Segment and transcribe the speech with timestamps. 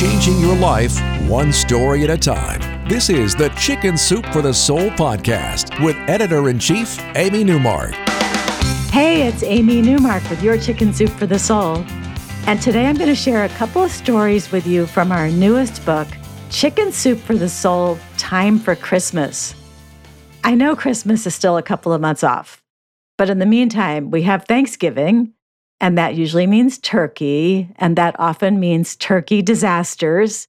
[0.00, 2.88] Changing your life one story at a time.
[2.88, 7.92] This is the Chicken Soup for the Soul podcast with editor in chief, Amy Newmark.
[8.90, 11.84] Hey, it's Amy Newmark with your Chicken Soup for the Soul.
[12.46, 15.84] And today I'm going to share a couple of stories with you from our newest
[15.84, 16.08] book,
[16.48, 19.54] Chicken Soup for the Soul Time for Christmas.
[20.42, 22.62] I know Christmas is still a couple of months off,
[23.18, 25.34] but in the meantime, we have Thanksgiving
[25.80, 30.46] and that usually means turkey, and that often means turkey disasters.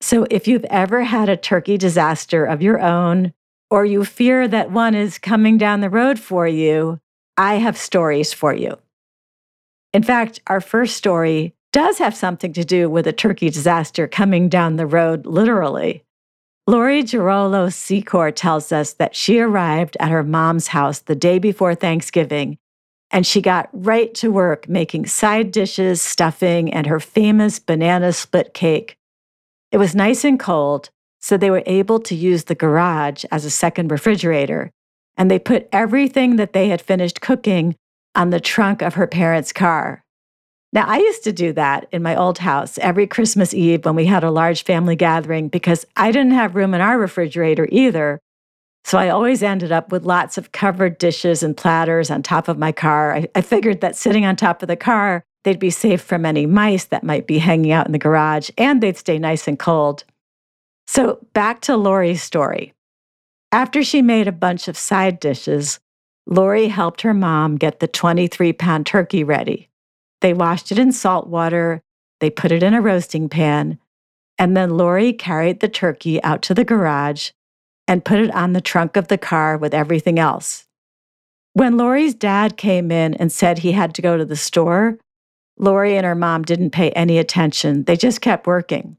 [0.00, 3.32] So if you've ever had a turkey disaster of your own,
[3.70, 7.00] or you fear that one is coming down the road for you,
[7.36, 8.78] I have stories for you.
[9.92, 14.48] In fact, our first story does have something to do with a turkey disaster coming
[14.48, 16.04] down the road, literally.
[16.66, 21.74] Lori Girolo Secor tells us that she arrived at her mom's house the day before
[21.74, 22.58] Thanksgiving
[23.10, 28.54] and she got right to work making side dishes, stuffing, and her famous banana split
[28.54, 28.96] cake.
[29.72, 33.50] It was nice and cold, so they were able to use the garage as a
[33.50, 34.70] second refrigerator.
[35.16, 37.76] And they put everything that they had finished cooking
[38.14, 40.02] on the trunk of her parents' car.
[40.72, 44.06] Now, I used to do that in my old house every Christmas Eve when we
[44.06, 48.20] had a large family gathering because I didn't have room in our refrigerator either.
[48.84, 52.58] So I always ended up with lots of covered dishes and platters on top of
[52.58, 53.14] my car.
[53.14, 56.46] I, I, figured that sitting on top of the car, they'd be safe from any
[56.46, 60.04] mice that might be hanging out in the garage and they'd stay nice and cold.
[60.86, 62.72] So back to Lori's story.
[63.52, 65.78] After she made a bunch of side dishes,
[66.26, 69.68] Lori helped her mom get the 23 pound turkey ready.
[70.20, 71.82] They washed it in salt water,
[72.20, 73.78] they put it in a roasting pan,
[74.38, 77.30] and then Lori carried the turkey out to the garage
[77.90, 80.64] and put it on the trunk of the car with everything else.
[81.54, 84.96] When Lori's dad came in and said he had to go to the store,
[85.58, 87.82] Lori and her mom didn't pay any attention.
[87.82, 88.96] They just kept working.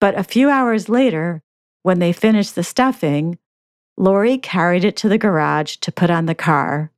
[0.00, 1.44] But a few hours later,
[1.84, 3.38] when they finished the stuffing,
[3.96, 6.90] Lori carried it to the garage to put on the car,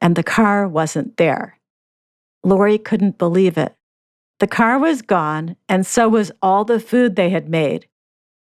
[0.00, 1.60] and the car wasn't there.
[2.42, 3.74] Lori couldn't believe it.
[4.40, 7.86] The car was gone, and so was all the food they had made.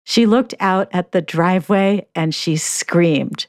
[0.04, 3.46] She looked out at the driveway and she screamed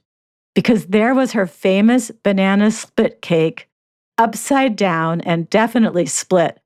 [0.56, 3.68] because there was her famous banana split cake,
[4.18, 6.59] upside down and definitely split.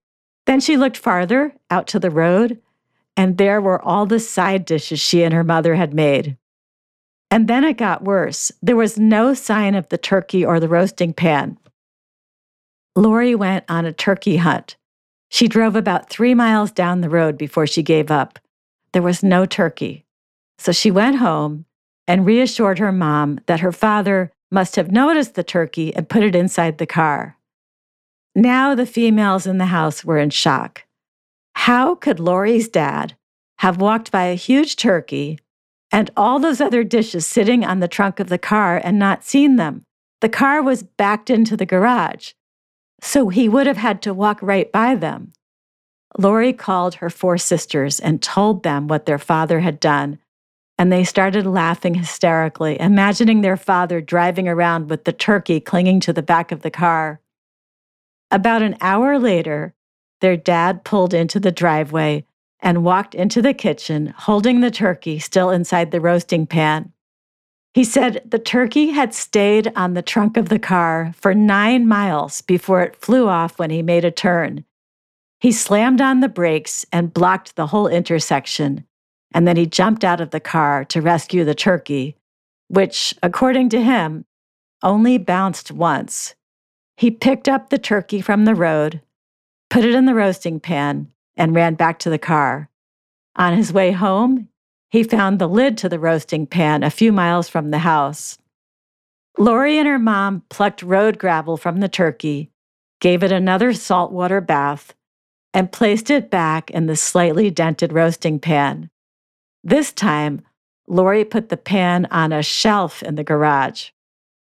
[0.45, 2.61] Then she looked farther out to the road,
[3.15, 6.37] and there were all the side dishes she and her mother had made.
[7.29, 8.51] And then it got worse.
[8.61, 11.57] There was no sign of the turkey or the roasting pan.
[12.95, 14.75] Lori went on a turkey hunt.
[15.29, 18.39] She drove about three miles down the road before she gave up.
[18.97, 20.07] There was no turkey.
[20.57, 21.65] So she went home
[22.07, 26.35] and reassured her mom that her father must have noticed the turkey and put it
[26.35, 27.37] inside the car.
[28.33, 30.85] Now the females in the house were in shock.
[31.53, 33.15] How could Lori's dad
[33.59, 35.37] have walked by a huge turkey
[35.91, 39.57] and all those other dishes sitting on the trunk of the car and not seen
[39.57, 39.83] them?
[40.21, 42.31] The car was backed into the garage,
[42.99, 45.33] so he would have had to walk right by them.
[46.17, 50.19] Lori called her four sisters and told them what their father had done.
[50.79, 56.13] And they started laughing hysterically, imagining their father driving around with the turkey clinging to
[56.13, 57.19] the back of the car.
[58.29, 59.73] About an hour later,
[60.21, 62.25] their dad pulled into the driveway
[62.59, 66.91] and walked into the kitchen, holding the turkey still inside the roasting pan.
[67.73, 72.41] He said the turkey had stayed on the trunk of the car for nine miles
[72.41, 74.65] before it flew off when he made a turn.
[75.39, 78.85] He slammed on the brakes and blocked the whole intersection,
[79.33, 82.15] and then he jumped out of the car to rescue the turkey,
[82.69, 84.25] which, according to him,
[84.81, 86.35] only bounced once.
[86.97, 89.01] He picked up the turkey from the road,
[89.69, 92.69] put it in the roasting pan, and ran back to the car.
[93.35, 94.49] On his way home,
[94.89, 98.39] he found the lid to the roasting pan a few miles from the house.
[99.37, 102.49] Lori and her mom plucked road gravel from the turkey,
[102.99, 104.95] gave it another saltwater bath,
[105.53, 108.89] and placed it back in the slightly dented roasting pan.
[109.63, 110.41] This time,
[110.87, 113.89] Lori put the pan on a shelf in the garage.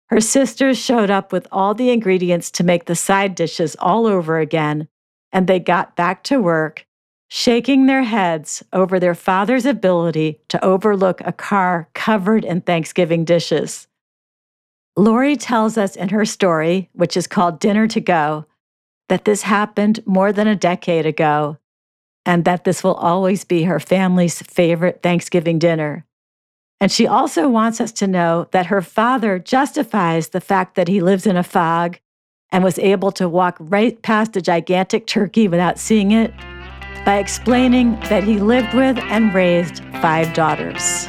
[0.08, 4.38] Her sisters showed up with all the ingredients to make the side dishes all over
[4.38, 4.88] again,
[5.32, 6.87] and they got back to work,
[7.29, 13.87] shaking their heads over their father's ability to overlook a car covered in Thanksgiving dishes.
[14.96, 18.46] Lori tells us in her story, which is called Dinner to Go,
[19.11, 21.59] that this happened more than a decade ago
[22.25, 26.07] and that this will always be her family's favorite Thanksgiving dinner.
[26.81, 31.01] And she also wants us to know that her father justifies the fact that he
[31.01, 31.99] lives in a fog
[32.53, 36.33] and was able to walk right past a gigantic turkey without seeing it
[37.05, 41.09] by explaining that he lived with and raised five daughters.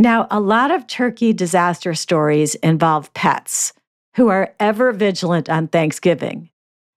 [0.00, 3.74] Now, a lot of turkey disaster stories involve pets
[4.16, 6.48] who are ever vigilant on Thanksgiving.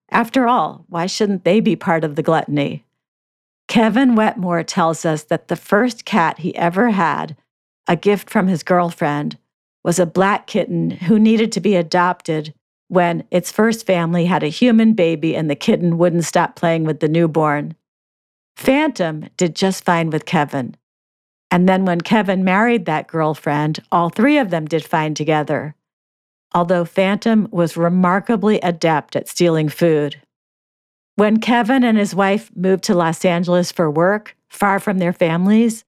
[0.09, 2.85] After all, why shouldn't they be part of the gluttony?
[3.67, 7.35] Kevin Wetmore tells us that the first cat he ever had,
[7.89, 9.37] a gift from his girlfriend,
[9.83, 12.53] was a black kitten who needed to be adopted
[12.87, 17.01] when its first family had a human baby and the kitten wouldn't stop playing with
[17.01, 17.75] the newborn.
[18.55, 20.77] Phantom did just fine with Kevin.
[21.53, 25.75] And then when Kevin married that girlfriend, all three of them did fine together.
[26.51, 30.19] Although Phantom was remarkably adept at stealing food.
[31.15, 35.85] When Kevin and his wife moved to Los Angeles for work, far from their families,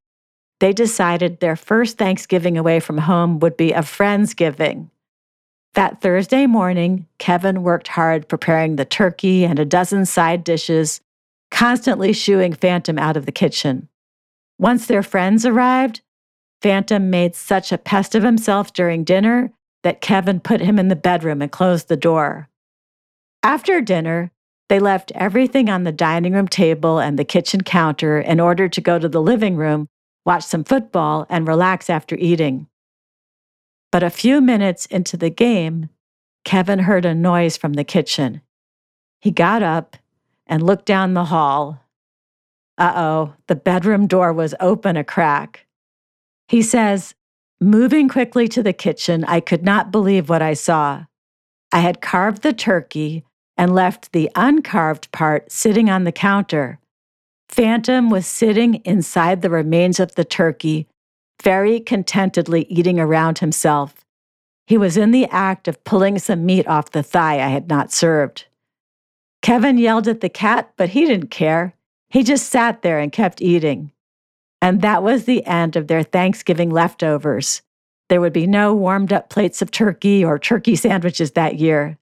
[0.59, 4.91] they decided their first Thanksgiving away from home would be a Friendsgiving.
[5.73, 11.01] That Thursday morning, Kevin worked hard preparing the turkey and a dozen side dishes,
[11.49, 13.89] constantly shooing Phantom out of the kitchen.
[14.57, 16.01] Once their friends arrived,
[16.61, 19.51] Phantom made such a pest of himself during dinner
[19.83, 22.49] that Kevin put him in the bedroom and closed the door.
[23.43, 24.31] After dinner,
[24.67, 28.81] they left everything on the dining room table and the kitchen counter in order to
[28.81, 29.87] go to the living room,
[30.25, 32.67] watch some football, and relax after eating.
[33.91, 35.89] But a few minutes into the game,
[36.43, 38.41] Kevin heard a noise from the kitchen.
[39.21, 39.97] He got up
[40.47, 41.84] and looked down the hall
[42.77, 45.65] uh oh, the bedroom door was open a crack.
[46.47, 47.15] He says,
[47.61, 51.05] Moving quickly to the kitchen, I could not believe what I saw.
[51.71, 53.23] I had carved the turkey
[53.57, 56.79] and left the uncarved part sitting on the counter.
[57.47, 60.87] Phantom was sitting inside the remains of the turkey,
[61.41, 64.05] very contentedly eating around himself.
[64.67, 67.91] He was in the act of pulling some meat off the thigh I had not
[67.91, 68.45] served.
[69.41, 71.75] Kevin yelled at the cat, but he didn't care.
[72.15, 73.91] He just sat there and kept eating.
[74.61, 77.61] And that was the end of their Thanksgiving leftovers.
[78.07, 81.97] There would be no warmed up plates of turkey or turkey sandwiches that year.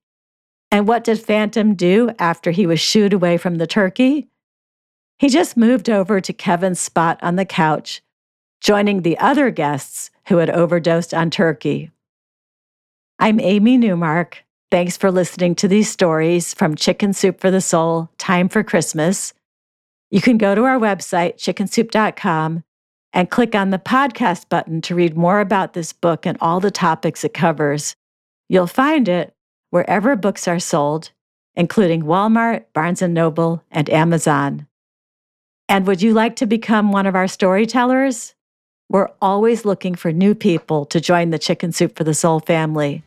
[0.70, 4.28] And what did Phantom do after he was shooed away from the turkey?
[5.18, 8.04] He just moved over to Kevin's spot on the couch,
[8.62, 11.90] joining the other guests who had overdosed on turkey.
[13.18, 14.44] I'm Amy Newmark.
[14.70, 19.34] Thanks for listening to these stories from Chicken Soup for the Soul Time for Christmas.
[20.14, 22.64] You can go to our website, chickensoup.com,
[23.14, 26.70] and click on the podcast button to read more about this book and all the
[26.70, 27.96] topics it covers.
[28.48, 29.34] You'll find it
[29.72, 31.10] wherever books are sold,
[31.56, 34.68] including Walmart, Barnes & Noble, and Amazon.
[35.68, 38.36] And would you like to become one of our storytellers?
[38.90, 43.02] We're always looking for new people to join the Chicken Soup for the Soul family.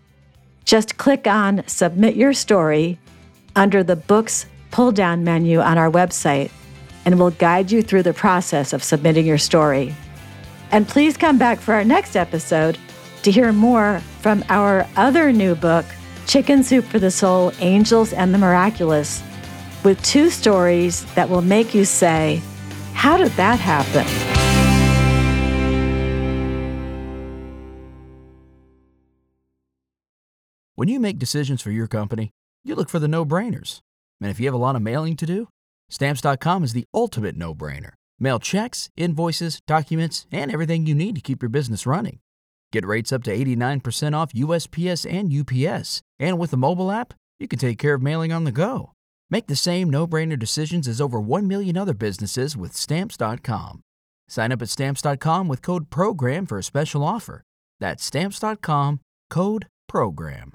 [0.64, 2.98] Just click on Submit Your Story
[3.54, 6.50] under the Books pull down menu on our website
[7.06, 9.94] and will guide you through the process of submitting your story.
[10.72, 12.76] And please come back for our next episode
[13.22, 15.86] to hear more from our other new book,
[16.26, 19.22] Chicken Soup for the Soul Angels and the Miraculous,
[19.84, 22.42] with two stories that will make you say,
[22.92, 24.04] How did that happen?
[30.74, 32.32] When you make decisions for your company,
[32.62, 33.80] you look for the no brainers.
[34.20, 35.48] And if you have a lot of mailing to do,
[35.88, 37.90] Stamps.com is the ultimate no brainer.
[38.18, 42.20] Mail checks, invoices, documents, and everything you need to keep your business running.
[42.72, 46.00] Get rates up to 89% off USPS and UPS.
[46.18, 48.92] And with the mobile app, you can take care of mailing on the go.
[49.30, 53.82] Make the same no-brainer decisions as over 1 million other businesses with stamps.com.
[54.28, 57.42] Sign up at stamps.com with code program for a special offer.
[57.80, 59.00] That's stamps.com,
[59.30, 60.52] code program.